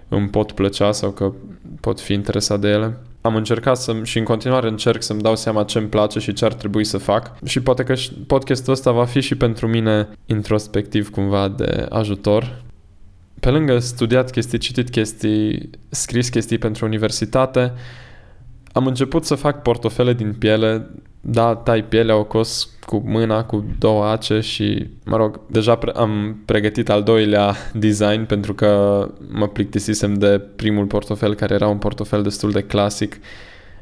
îmi 0.09 0.29
pot 0.29 0.53
plăcea 0.53 0.93
sau 0.93 1.11
că 1.11 1.33
pot 1.81 2.01
fi 2.01 2.13
interesat 2.13 2.61
de 2.61 2.69
ele. 2.69 2.97
Am 3.21 3.37
încercat 3.37 3.77
să 3.77 3.97
și 4.03 4.19
în 4.19 4.25
continuare 4.25 4.69
încerc 4.69 5.03
să-mi 5.03 5.21
dau 5.21 5.37
seama 5.37 5.63
ce 5.63 5.79
îmi 5.79 5.89
place 5.89 6.19
și 6.19 6.33
ce 6.33 6.45
ar 6.45 6.55
trebui 6.55 6.85
să 6.85 6.99
fac 6.99 7.45
și 7.45 7.61
poate 7.61 7.83
că 7.83 7.95
podcastul 8.27 8.73
ăsta 8.73 8.91
va 8.91 9.05
fi 9.05 9.21
și 9.21 9.35
pentru 9.35 9.69
mine 9.69 10.09
introspectiv 10.27 11.11
cumva 11.11 11.49
de 11.49 11.87
ajutor. 11.89 12.63
Pe 13.41 13.51
lângă 13.51 13.79
studiat 13.79 14.31
chestii, 14.31 14.59
citit 14.59 14.91
chestii, 14.91 15.71
scris 15.89 16.29
chestii 16.29 16.59
pentru 16.59 16.85
universitate, 16.85 17.73
am 18.73 18.87
început 18.87 19.25
să 19.25 19.35
fac 19.35 19.63
portofele 19.63 20.13
din 20.13 20.35
piele 20.39 20.91
da, 21.21 21.55
tai 21.55 21.85
pielea, 21.85 22.17
o 22.17 22.25
cos 22.25 22.69
cu 22.87 23.03
mâna, 23.07 23.45
cu 23.45 23.65
două 23.79 24.05
ace 24.05 24.41
și, 24.41 24.87
mă 25.05 25.17
rog, 25.17 25.41
deja 25.47 25.75
pre- 25.75 25.93
am 25.95 26.43
pregătit 26.45 26.89
al 26.89 27.03
doilea 27.03 27.55
design 27.75 28.25
pentru 28.25 28.55
că 28.55 29.07
mă 29.33 29.49
plictisisem 29.49 30.15
de 30.15 30.39
primul 30.57 30.87
portofel 30.87 31.35
care 31.35 31.55
era 31.55 31.69
un 31.69 31.79
portofel 31.79 32.23
destul 32.23 32.51
de 32.51 32.63
clasic 32.63 33.19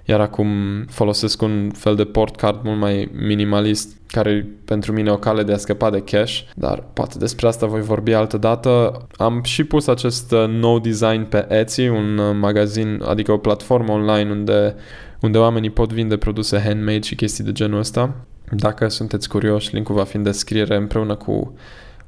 iar 0.08 0.20
acum 0.20 0.48
folosesc 0.84 1.42
un 1.42 1.70
fel 1.74 1.94
de 1.94 2.04
portcard 2.04 2.64
mult 2.64 2.78
mai 2.78 3.10
minimalist 3.12 3.96
care 4.08 4.46
pentru 4.64 4.92
mine 4.92 5.10
o 5.10 5.16
cale 5.16 5.42
de 5.42 5.52
a 5.52 5.56
scăpa 5.56 5.90
de 5.90 6.00
cash, 6.00 6.40
dar 6.54 6.84
poate 6.92 7.18
despre 7.18 7.46
asta 7.46 7.66
voi 7.66 7.80
vorbi 7.80 8.12
altă 8.12 8.36
dată. 8.36 9.02
Am 9.16 9.42
și 9.42 9.64
pus 9.64 9.86
acest 9.86 10.32
uh, 10.32 10.46
nou 10.48 10.78
design 10.78 11.22
pe 11.22 11.46
Etsy, 11.48 11.88
un 11.88 12.18
uh, 12.18 12.36
magazin, 12.40 13.02
adică 13.04 13.32
o 13.32 13.38
platformă 13.38 13.92
online 13.92 14.30
unde 14.30 14.74
unde 15.20 15.38
oamenii 15.38 15.70
pot 15.70 15.92
vinde 15.92 16.16
produse 16.16 16.60
handmade 16.60 17.00
și 17.00 17.14
chestii 17.14 17.44
de 17.44 17.52
genul 17.52 17.78
ăsta. 17.78 18.14
Dacă 18.50 18.88
sunteți 18.88 19.28
curioși, 19.28 19.74
linkul 19.74 19.94
va 19.94 20.04
fi 20.04 20.16
în 20.16 20.22
descriere 20.22 20.76
împreună 20.76 21.14
cu 21.14 21.54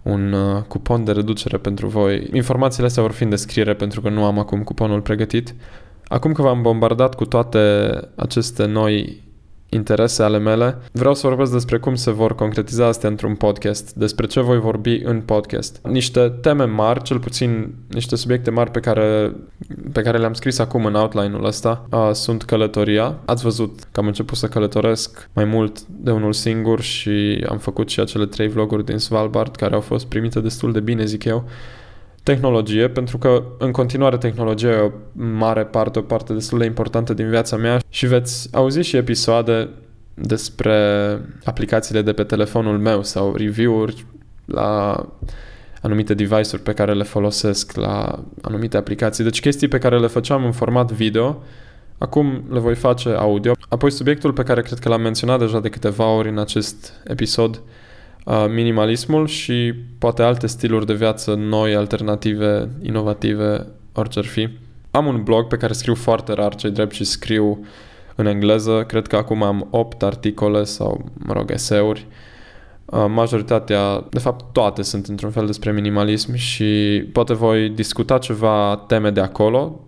un 0.03 0.33
uh, 0.33 0.63
cupon 0.69 1.05
de 1.05 1.13
reducere 1.13 1.57
pentru 1.57 1.87
voi. 1.87 2.29
Informațiile 2.33 2.87
astea 2.87 3.03
vor 3.03 3.13
fi 3.13 3.23
în 3.23 3.29
descriere 3.29 3.75
pentru 3.75 4.01
că 4.01 4.09
nu 4.09 4.25
am 4.25 4.39
acum 4.39 4.63
cuponul 4.63 5.01
pregătit. 5.01 5.55
Acum 6.07 6.33
că 6.33 6.43
v-am 6.43 6.63
bombardat 6.63 7.15
cu 7.15 7.25
toate 7.25 7.91
aceste 8.15 8.65
noi 8.67 9.23
interese 9.71 10.23
ale 10.23 10.39
mele. 10.39 10.79
Vreau 10.93 11.15
să 11.15 11.27
vorbesc 11.27 11.53
despre 11.53 11.79
cum 11.79 11.95
se 11.95 12.11
vor 12.11 12.35
concretiza 12.35 12.87
astea 12.87 13.09
într-un 13.09 13.35
podcast, 13.35 13.93
despre 13.95 14.27
ce 14.27 14.41
voi 14.41 14.59
vorbi 14.59 15.01
în 15.05 15.21
podcast. 15.21 15.81
Niște 15.83 16.33
teme 16.41 16.65
mari, 16.65 17.03
cel 17.03 17.19
puțin 17.19 17.75
niște 17.89 18.17
subiecte 18.17 18.51
mari 18.51 18.71
pe 18.71 18.81
care, 18.81 19.35
pe 19.93 20.03
care 20.03 20.19
le-am 20.19 20.33
scris 20.33 20.59
acum 20.59 20.85
în 20.85 20.95
outline-ul 20.95 21.45
ăsta, 21.45 21.87
a, 21.91 22.13
sunt 22.13 22.43
călătoria. 22.43 23.19
Ați 23.25 23.43
văzut 23.43 23.79
că 23.93 24.01
am 24.01 24.07
început 24.07 24.37
să 24.37 24.49
călătoresc 24.49 25.29
mai 25.33 25.45
mult 25.45 25.81
de 25.87 26.11
unul 26.11 26.33
singur 26.33 26.81
și 26.81 27.45
am 27.49 27.59
făcut 27.59 27.89
și 27.89 28.01
acele 28.01 28.27
trei 28.27 28.49
vloguri 28.49 28.85
din 28.85 28.99
Svalbard 28.99 29.57
care 29.57 29.75
au 29.75 29.81
fost 29.81 30.07
primite 30.07 30.41
destul 30.41 30.73
de 30.73 30.81
bine, 30.81 31.05
zic 31.05 31.25
eu. 31.25 31.45
Tehnologie, 32.23 32.89
pentru 32.89 33.19
că 33.19 33.43
în 33.59 33.71
continuare 33.71 34.17
tehnologia 34.17 34.71
e 34.71 34.79
o 34.79 34.91
mare 35.13 35.65
parte, 35.65 35.99
o 35.99 36.03
parte 36.03 36.33
destul 36.33 36.59
de 36.59 36.65
importantă 36.65 37.15
din 37.15 37.29
viața 37.29 37.57
mea 37.57 37.81
și 37.89 38.07
veți 38.07 38.49
auzi 38.53 38.81
și 38.81 38.97
episoade 38.97 39.69
despre 40.15 40.75
aplicațiile 41.45 42.03
de 42.03 42.13
pe 42.13 42.23
telefonul 42.25 42.79
meu 42.79 43.03
sau 43.03 43.35
review-uri 43.35 44.07
la 44.45 45.07
anumite 45.83 46.15
device-uri 46.15 46.63
pe 46.63 46.73
care 46.73 46.95
le 46.95 47.03
folosesc, 47.03 47.77
la 47.77 48.25
anumite 48.43 48.77
aplicații. 48.77 49.25
Deci 49.25 49.41
chestii 49.41 49.69
pe 49.69 49.79
care 49.79 49.99
le 49.99 50.07
făceam 50.07 50.45
în 50.45 50.53
format 50.53 50.93
video, 50.93 51.43
acum 51.99 52.45
le 52.53 52.59
voi 52.59 52.75
face 52.75 53.09
audio. 53.09 53.53
Apoi 53.69 53.91
subiectul 53.91 54.33
pe 54.33 54.43
care 54.43 54.63
cred 54.63 54.79
că 54.79 54.89
l-am 54.89 55.01
menționat 55.01 55.39
deja 55.39 55.61
de 55.61 55.69
câteva 55.69 56.07
ori 56.07 56.29
în 56.29 56.39
acest 56.39 56.93
episod, 57.05 57.63
minimalismul 58.49 59.27
și 59.27 59.75
poate 59.99 60.23
alte 60.23 60.47
stiluri 60.47 60.87
de 60.87 60.95
viață 60.95 61.35
noi, 61.35 61.75
alternative, 61.75 62.69
inovative, 62.83 63.67
orice 63.93 64.19
ar 64.19 64.25
fi. 64.25 64.49
Am 64.91 65.07
un 65.07 65.23
blog 65.23 65.47
pe 65.47 65.57
care 65.57 65.73
scriu 65.73 65.95
foarte 65.95 66.33
rar, 66.33 66.55
cei 66.55 66.71
drept, 66.71 66.93
și 66.93 67.05
scriu 67.05 67.67
în 68.15 68.27
engleză. 68.27 68.85
Cred 68.87 69.07
că 69.07 69.17
acum 69.17 69.43
am 69.43 69.67
8 69.71 70.03
articole 70.03 70.65
sau, 70.65 71.11
mă 71.15 71.33
rog, 71.33 71.51
eseuri. 71.51 72.07
Majoritatea, 73.09 74.07
de 74.11 74.19
fapt 74.19 74.53
toate 74.53 74.83
sunt 74.83 75.07
într-un 75.07 75.31
fel 75.31 75.47
despre 75.47 75.73
minimalism 75.73 76.35
și 76.35 77.03
poate 77.13 77.35
voi 77.35 77.69
discuta 77.69 78.19
ceva 78.19 78.85
teme 78.87 79.11
de 79.11 79.21
acolo. 79.21 79.81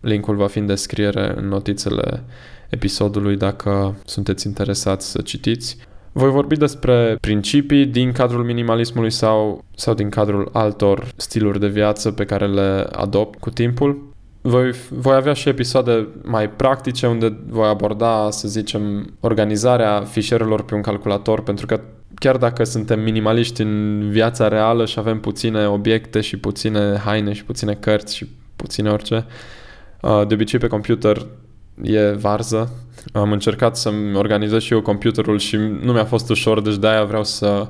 Linkul 0.00 0.36
va 0.36 0.46
fi 0.46 0.58
în 0.58 0.66
descriere 0.66 1.34
în 1.36 1.48
notițele 1.48 2.24
episodului 2.68 3.36
dacă 3.36 3.96
sunteți 4.04 4.46
interesați 4.46 5.10
să 5.10 5.20
citiți. 5.20 5.76
Voi 6.12 6.30
vorbi 6.30 6.56
despre 6.56 7.16
principii 7.20 7.86
din 7.86 8.12
cadrul 8.12 8.44
minimalismului 8.44 9.10
sau, 9.10 9.64
sau 9.74 9.94
din 9.94 10.08
cadrul 10.08 10.48
altor 10.52 11.06
stiluri 11.16 11.60
de 11.60 11.68
viață 11.68 12.12
pe 12.12 12.24
care 12.24 12.46
le 12.46 12.86
adopt 12.92 13.38
cu 13.38 13.50
timpul. 13.50 14.06
Voi, 14.40 14.72
voi 14.90 15.14
avea 15.14 15.32
și 15.32 15.48
episoade 15.48 16.08
mai 16.22 16.50
practice 16.50 17.06
unde 17.06 17.38
voi 17.48 17.68
aborda, 17.68 18.30
să 18.30 18.48
zicem, 18.48 19.14
organizarea 19.20 20.00
fișierelor 20.00 20.62
pe 20.62 20.74
un 20.74 20.82
calculator, 20.82 21.42
pentru 21.42 21.66
că 21.66 21.80
chiar 22.14 22.36
dacă 22.36 22.64
suntem 22.64 23.00
minimaliști 23.00 23.62
în 23.62 24.04
viața 24.10 24.48
reală 24.48 24.84
și 24.84 24.98
avem 24.98 25.20
puține 25.20 25.66
obiecte 25.66 26.20
și 26.20 26.36
puține 26.36 26.96
haine 27.04 27.32
și 27.32 27.44
puține 27.44 27.74
cărți 27.74 28.16
și 28.16 28.28
puține 28.56 28.90
orice, 28.90 29.26
uh, 30.00 30.26
de 30.26 30.34
obicei 30.34 30.58
pe 30.58 30.66
computer 30.66 31.26
e 31.82 32.10
varză. 32.10 32.70
Am 33.12 33.32
încercat 33.32 33.76
să-mi 33.76 34.16
organizez 34.16 34.62
și 34.62 34.72
eu 34.72 34.82
computerul 34.82 35.38
și 35.38 35.56
nu 35.56 35.92
mi-a 35.92 36.04
fost 36.04 36.30
ușor, 36.30 36.60
deci 36.60 36.76
de-aia 36.76 37.04
vreau 37.04 37.24
să 37.24 37.66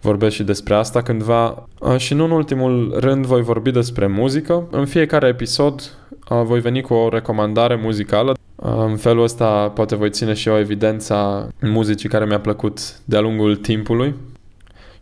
vorbesc 0.00 0.34
și 0.34 0.42
despre 0.42 0.74
asta 0.74 1.02
cândva. 1.02 1.68
Și 1.96 2.14
nu 2.14 2.24
în 2.24 2.30
ultimul 2.30 2.96
rând 2.98 3.26
voi 3.26 3.42
vorbi 3.42 3.70
despre 3.70 4.06
muzică. 4.06 4.66
În 4.70 4.86
fiecare 4.86 5.28
episod 5.28 5.96
voi 6.28 6.60
veni 6.60 6.82
cu 6.82 6.94
o 6.94 7.08
recomandare 7.08 7.80
muzicală. 7.82 8.34
În 8.56 8.96
felul 8.96 9.22
ăsta 9.22 9.68
poate 9.74 9.96
voi 9.96 10.10
ține 10.10 10.32
și 10.32 10.48
eu 10.48 10.58
evidența 10.58 11.48
muzicii 11.60 12.08
care 12.08 12.24
mi-a 12.24 12.40
plăcut 12.40 12.98
de-a 13.04 13.20
lungul 13.20 13.56
timpului 13.56 14.14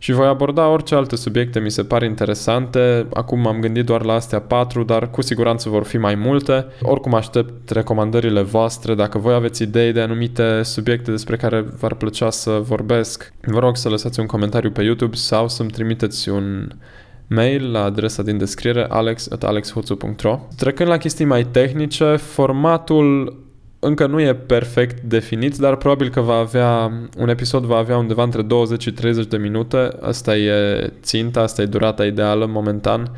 și 0.05 0.11
voi 0.11 0.27
aborda 0.27 0.67
orice 0.67 0.95
alte 0.95 1.15
subiecte 1.15 1.59
mi 1.59 1.71
se 1.71 1.83
par 1.83 2.03
interesante. 2.03 3.07
Acum 3.13 3.39
m-am 3.39 3.59
gândit 3.59 3.85
doar 3.85 4.03
la 4.03 4.13
astea 4.13 4.39
patru, 4.39 4.83
dar 4.83 5.09
cu 5.09 5.21
siguranță 5.21 5.69
vor 5.69 5.83
fi 5.83 5.97
mai 5.97 6.15
multe. 6.15 6.65
Oricum 6.81 7.13
aștept 7.13 7.69
recomandările 7.69 8.41
voastre. 8.41 8.95
Dacă 8.95 9.17
voi 9.17 9.33
aveți 9.33 9.63
idei 9.63 9.91
de 9.91 10.01
anumite 10.01 10.61
subiecte 10.63 11.11
despre 11.11 11.35
care 11.35 11.65
v-ar 11.79 11.93
plăcea 11.93 12.29
să 12.29 12.51
vorbesc, 12.51 13.33
vă 13.41 13.59
rog 13.59 13.77
să 13.77 13.89
lăsați 13.89 14.19
un 14.19 14.25
comentariu 14.25 14.71
pe 14.71 14.83
YouTube 14.83 15.15
sau 15.15 15.47
să-mi 15.47 15.69
trimiteți 15.69 16.29
un 16.29 16.67
mail 17.27 17.71
la 17.71 17.83
adresa 17.83 18.23
din 18.23 18.37
descriere 18.37 18.85
alex.alexhuțu.ro 18.89 20.39
Trecând 20.55 20.89
la 20.89 20.97
chestii 20.97 21.25
mai 21.25 21.43
tehnice, 21.43 22.15
formatul 22.15 23.44
încă 23.85 24.07
nu 24.07 24.21
e 24.21 24.35
perfect 24.35 25.01
definit, 25.01 25.57
dar 25.57 25.75
probabil 25.75 26.09
că 26.09 26.21
va 26.21 26.35
avea, 26.35 26.91
un 27.17 27.29
episod 27.29 27.63
va 27.63 27.77
avea 27.77 27.97
undeva 27.97 28.23
între 28.23 28.41
20 28.41 28.81
și 28.81 28.91
30 28.91 29.25
de 29.25 29.37
minute. 29.37 29.89
Asta 30.01 30.37
e 30.37 30.91
ținta, 31.01 31.41
asta 31.41 31.61
e 31.61 31.65
durata 31.65 32.05
ideală 32.05 32.45
momentan. 32.45 33.11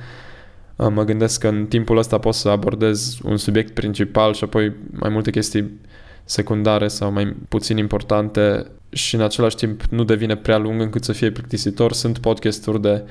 Mă 0.75 1.03
gândesc 1.03 1.39
că 1.39 1.47
în 1.47 1.65
timpul 1.65 1.97
ăsta 1.97 2.17
pot 2.17 2.33
să 2.33 2.49
abordez 2.49 3.17
un 3.23 3.37
subiect 3.37 3.73
principal 3.73 4.33
și 4.33 4.43
apoi 4.43 4.73
mai 4.91 5.09
multe 5.09 5.31
chestii 5.31 5.79
secundare 6.23 6.87
sau 6.87 7.11
mai 7.11 7.35
puțin 7.49 7.77
importante 7.77 8.65
și 8.89 9.15
în 9.15 9.21
același 9.21 9.55
timp 9.55 9.81
nu 9.83 10.03
devine 10.03 10.35
prea 10.35 10.57
lung 10.57 10.81
încât 10.81 11.03
să 11.03 11.11
fie 11.11 11.31
plictisitor. 11.31 11.93
Sunt 11.93 12.17
podcasturi 12.17 12.81
de 12.81 13.03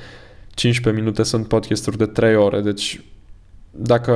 15 0.55 1.03
minute, 1.03 1.23
sunt 1.23 1.49
podcasturi 1.49 1.99
de 1.99 2.07
3 2.07 2.37
ore, 2.37 2.61
deci 2.61 3.01
dacă 3.79 4.15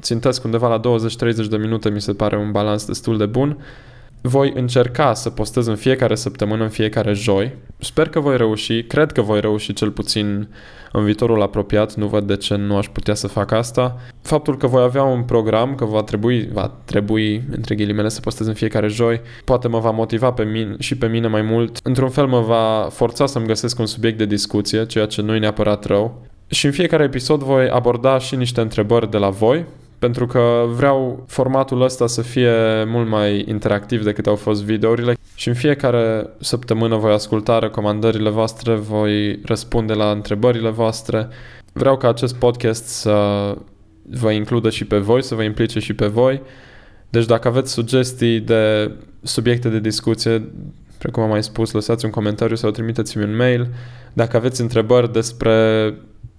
țintesc 0.00 0.44
undeva 0.44 0.68
la 0.68 0.80
20-30 0.80 1.48
de 1.50 1.56
minute, 1.56 1.90
mi 1.90 2.00
se 2.00 2.12
pare 2.12 2.36
un 2.36 2.50
balans 2.50 2.86
destul 2.86 3.18
de 3.18 3.26
bun. 3.26 3.58
Voi 4.20 4.52
încerca 4.54 5.14
să 5.14 5.30
postez 5.30 5.66
în 5.66 5.76
fiecare 5.76 6.14
săptămână, 6.14 6.62
în 6.62 6.68
fiecare 6.68 7.12
joi. 7.12 7.54
Sper 7.78 8.08
că 8.08 8.20
voi 8.20 8.36
reuși, 8.36 8.82
cred 8.82 9.12
că 9.12 9.20
voi 9.20 9.40
reuși 9.40 9.72
cel 9.72 9.90
puțin 9.90 10.48
în 10.92 11.04
viitorul 11.04 11.42
apropiat, 11.42 11.94
nu 11.94 12.06
văd 12.06 12.26
de 12.26 12.36
ce 12.36 12.54
nu 12.54 12.76
aș 12.76 12.88
putea 12.88 13.14
să 13.14 13.26
fac 13.26 13.52
asta. 13.52 13.96
Faptul 14.22 14.56
că 14.56 14.66
voi 14.66 14.82
avea 14.82 15.02
un 15.02 15.22
program, 15.22 15.74
că 15.74 15.84
va 15.84 16.02
trebui, 16.02 16.48
va 16.52 16.72
trebui, 16.84 17.42
între 17.50 17.74
ghilimele, 17.74 18.08
să 18.08 18.20
postez 18.20 18.46
în 18.46 18.54
fiecare 18.54 18.88
joi, 18.88 19.20
poate 19.44 19.68
mă 19.68 19.78
va 19.78 19.90
motiva 19.90 20.32
pe 20.32 20.44
mine 20.44 20.74
și 20.78 20.96
pe 20.96 21.06
mine 21.06 21.26
mai 21.26 21.42
mult. 21.42 21.78
Într-un 21.82 22.08
fel 22.08 22.26
mă 22.26 22.40
va 22.40 22.88
forța 22.90 23.26
să-mi 23.26 23.46
găsesc 23.46 23.78
un 23.78 23.86
subiect 23.86 24.18
de 24.18 24.26
discuție, 24.26 24.86
ceea 24.86 25.06
ce 25.06 25.22
nu 25.22 25.34
e 25.34 25.38
neapărat 25.38 25.84
rău. 25.84 26.22
Și 26.48 26.66
în 26.66 26.72
fiecare 26.72 27.04
episod 27.04 27.42
voi 27.42 27.68
aborda 27.68 28.18
și 28.18 28.36
niște 28.36 28.60
întrebări 28.60 29.10
de 29.10 29.16
la 29.16 29.28
voi, 29.28 29.64
pentru 29.98 30.26
că 30.26 30.64
vreau 30.68 31.24
formatul 31.26 31.82
ăsta 31.82 32.06
să 32.06 32.22
fie 32.22 32.84
mult 32.84 33.08
mai 33.08 33.44
interactiv 33.48 34.04
decât 34.04 34.26
au 34.26 34.36
fost 34.36 34.64
videourile 34.64 35.16
și 35.34 35.48
în 35.48 35.54
fiecare 35.54 36.26
săptămână 36.40 36.96
voi 36.96 37.12
asculta 37.12 37.58
recomandările 37.58 38.30
voastre, 38.30 38.74
voi 38.74 39.40
răspunde 39.44 39.92
la 39.92 40.10
întrebările 40.10 40.70
voastre. 40.70 41.28
Vreau 41.72 41.96
ca 41.96 42.08
acest 42.08 42.34
podcast 42.34 42.86
să 42.86 43.54
vă 44.10 44.30
includă 44.30 44.70
și 44.70 44.84
pe 44.84 44.98
voi, 44.98 45.22
să 45.22 45.34
vă 45.34 45.42
implice 45.42 45.78
și 45.78 45.94
pe 45.94 46.06
voi. 46.06 46.42
Deci 47.08 47.24
dacă 47.24 47.48
aveți 47.48 47.72
sugestii 47.72 48.40
de 48.40 48.90
subiecte 49.22 49.68
de 49.68 49.80
discuție, 49.80 50.48
precum 50.98 51.22
am 51.22 51.28
mai 51.28 51.42
spus, 51.42 51.72
lăsați 51.72 52.04
un 52.04 52.10
comentariu 52.10 52.56
sau 52.56 52.70
trimiteți-mi 52.70 53.24
un 53.24 53.36
mail. 53.36 53.68
Dacă 54.12 54.36
aveți 54.36 54.60
întrebări 54.60 55.12
despre 55.12 55.94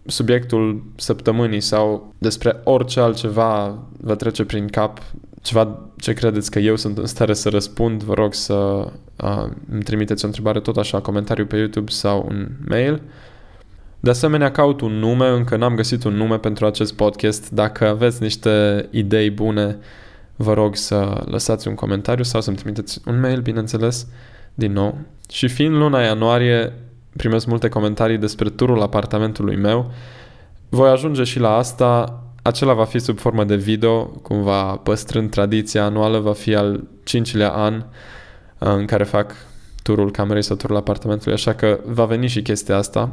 subiectul 0.08 0.84
săptămânii 0.96 1.62
sau 1.62 2.14
despre 2.18 2.62
orice 2.64 3.00
altceva 3.00 3.80
vă 4.02 4.16
trece 4.16 4.46
prin 4.46 4.68
cap, 4.68 5.00
ceva 5.42 5.80
ce 6.00 6.14
credeți 6.14 6.52
că 6.52 6.60
eu 6.60 6.76
sunt 6.76 6.98
în 6.98 7.06
stare 7.06 7.34
să 7.34 7.50
răspund, 7.50 8.04
vă 8.04 8.14
rog 8.14 8.34
să 8.34 8.54
uh, 8.54 9.46
îmi 9.72 9.84
trimiteți 9.84 10.24
o 10.24 10.28
întrebare 10.28 10.60
tot 10.60 10.78
așa, 10.78 11.00
comentariu 11.00 11.46
pe 11.46 11.58
YouTube 11.58 11.92
sau 11.92 12.26
un 12.30 12.48
mail. 12.68 13.02
De 14.00 14.10
asemenea, 14.10 14.52
caut 14.52 14.82
un 14.82 14.92
nume, 14.92 15.28
încă 15.28 15.56
n-am 15.56 15.76
găsit 15.76 16.04
un 16.04 16.14
nume 16.14 16.38
pentru 16.38 16.66
acest 16.66 16.94
podcast. 16.94 17.50
Dacă 17.50 17.88
aveți 17.88 18.22
niște 18.22 18.86
idei 18.92 19.30
bune, 19.30 19.78
vă 20.36 20.54
rog 20.54 20.76
să 20.76 21.24
lăsați 21.26 21.68
un 21.68 21.76
comentariu 21.76 22.24
sau 22.24 22.42
să-mi 22.42 22.56
trimiteți 22.56 23.02
un 23.06 23.20
mail, 23.20 23.42
bineînțeles, 23.42 24.08
din 24.54 24.72
nou. 24.72 24.98
Și 25.30 25.48
fiind 25.48 25.74
luna 25.74 26.02
ianuarie, 26.02 26.74
primesc 27.18 27.46
multe 27.46 27.70
comentarii 27.70 28.18
despre 28.18 28.50
turul 28.50 28.82
apartamentului 28.82 29.56
meu. 29.56 29.92
Voi 30.70 30.90
ajunge 30.90 31.24
și 31.24 31.40
la 31.40 31.56
asta. 31.56 32.22
Acela 32.42 32.74
va 32.74 32.86
fi 32.86 33.00
sub 33.00 33.20
formă 33.20 33.44
de 33.44 33.56
video, 33.56 34.04
cumva 34.06 34.64
păstrând 34.64 35.30
tradiția 35.30 35.84
anuală, 35.84 36.20
va 36.20 36.34
fi 36.34 36.56
al 36.56 36.84
cincilea 37.04 37.50
an 37.50 37.76
uh, 37.76 37.84
în 38.58 38.86
care 38.86 39.04
fac 39.04 39.36
turul 39.84 40.12
camerei 40.12 40.44
sau 40.44 40.56
turul 40.56 40.76
apartamentului, 40.76 41.34
așa 41.34 41.54
că 41.54 41.80
va 41.86 42.06
veni 42.06 42.28
și 42.28 42.42
chestia 42.42 42.78
asta. 42.78 43.10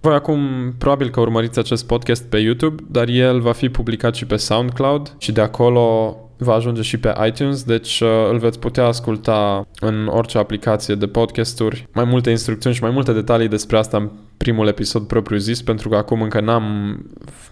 Voi 0.00 0.14
acum 0.14 0.40
probabil 0.78 1.10
că 1.10 1.20
urmăriți 1.20 1.58
acest 1.58 1.86
podcast 1.86 2.24
pe 2.24 2.38
YouTube, 2.38 2.82
dar 2.90 3.08
el 3.08 3.40
va 3.40 3.52
fi 3.52 3.68
publicat 3.68 4.14
și 4.14 4.26
pe 4.26 4.36
SoundCloud 4.36 5.14
și 5.18 5.32
de 5.32 5.40
acolo 5.40 6.16
va 6.38 6.54
ajunge 6.54 6.82
și 6.82 6.98
pe 6.98 7.12
iTunes, 7.26 7.62
deci 7.62 8.00
uh, 8.00 8.08
îl 8.30 8.38
veți 8.38 8.58
putea 8.58 8.86
asculta 8.86 9.66
în 9.80 10.06
orice 10.06 10.38
aplicație 10.38 10.94
de 10.94 11.06
podcasturi. 11.06 11.88
Mai 11.92 12.04
multe 12.04 12.30
instrucțiuni 12.30 12.76
și 12.76 12.82
mai 12.82 12.90
multe 12.90 13.12
detalii 13.12 13.48
despre 13.48 13.78
asta 13.78 13.96
în 13.96 14.10
primul 14.36 14.66
episod 14.66 15.06
propriu 15.06 15.38
zis, 15.38 15.62
pentru 15.62 15.88
că 15.88 15.96
acum 15.96 16.22
încă 16.22 16.40
n-am 16.40 16.64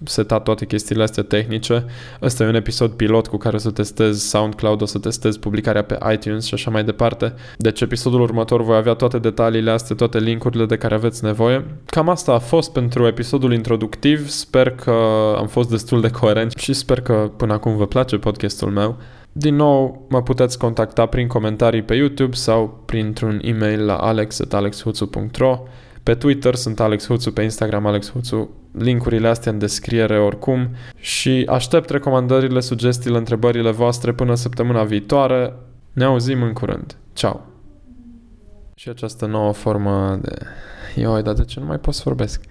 setat 0.05 0.43
toate 0.43 0.67
chestiile 0.67 1.03
astea 1.03 1.23
tehnice. 1.23 1.85
Ăsta 2.23 2.45
e 2.45 2.49
un 2.49 2.55
episod 2.55 2.91
pilot 2.93 3.27
cu 3.27 3.37
care 3.37 3.57
o 3.57 3.59
să 3.59 3.71
testez 3.71 4.23
SoundCloud, 4.23 4.83
o 4.83 4.85
să 4.85 4.99
testez 4.99 5.37
publicarea 5.37 5.83
pe 5.83 5.99
iTunes 6.13 6.45
și 6.45 6.55
așa 6.55 6.71
mai 6.71 6.85
departe. 6.85 7.35
Deci 7.57 7.81
episodul 7.81 8.21
următor 8.21 8.63
voi 8.63 8.77
avea 8.77 8.95
toate 8.95 9.19
detaliile 9.19 9.71
astea, 9.71 9.97
toate 9.97 10.19
linkurile 10.19 10.67
de 10.67 10.77
care 10.77 10.95
aveți 10.95 11.25
nevoie. 11.25 11.65
Cam 11.85 12.09
asta 12.09 12.33
a 12.33 12.39
fost 12.39 12.73
pentru 12.73 13.07
episodul 13.07 13.53
introductiv. 13.53 14.29
Sper 14.29 14.71
că 14.71 14.95
am 15.39 15.47
fost 15.47 15.71
destul 15.71 16.01
de 16.01 16.11
coerent 16.11 16.53
și 16.57 16.73
sper 16.73 17.01
că 17.01 17.31
până 17.37 17.53
acum 17.53 17.77
vă 17.77 17.87
place 17.87 18.17
podcastul 18.17 18.71
meu. 18.71 18.97
Din 19.33 19.55
nou, 19.55 20.07
mă 20.09 20.23
puteți 20.23 20.59
contacta 20.59 21.07
prin 21.07 21.27
comentarii 21.27 21.83
pe 21.83 21.95
YouTube 21.95 22.35
sau 22.35 22.83
printr-un 22.87 23.41
e-mail 23.43 23.85
la 23.85 23.97
alex.alexhuțu.ro 23.97 25.59
Pe 26.03 26.15
Twitter 26.15 26.55
sunt 26.55 26.81
Alex 26.81 27.07
Huțu, 27.07 27.33
pe 27.33 27.43
Instagram 27.43 27.87
Alex 27.87 28.11
Huțu, 28.11 28.51
linkurile 28.79 29.29
astea 29.29 29.53
în 29.53 29.59
descriere 29.59 30.19
oricum 30.19 30.69
și 30.97 31.47
aștept 31.49 31.91
recomandările, 31.91 32.61
sugestiile, 32.61 33.17
întrebările 33.19 33.71
voastre 33.71 34.13
până 34.13 34.35
săptămâna 34.35 34.85
viitoare. 34.85 35.55
Ne 35.93 36.05
auzim 36.05 36.43
în 36.43 36.53
curând. 36.53 36.97
Ciao! 37.13 37.41
Și 38.75 38.89
această 38.89 39.27
nouă 39.27 39.53
formă 39.53 40.19
de... 40.23 40.35
Ioi, 40.95 41.23
dar 41.23 41.35
de 41.35 41.45
ce 41.45 41.61
nu 41.61 41.67
mai 41.67 41.79
pot 41.79 41.95
să 41.95 42.03
vorbesc? 42.05 42.45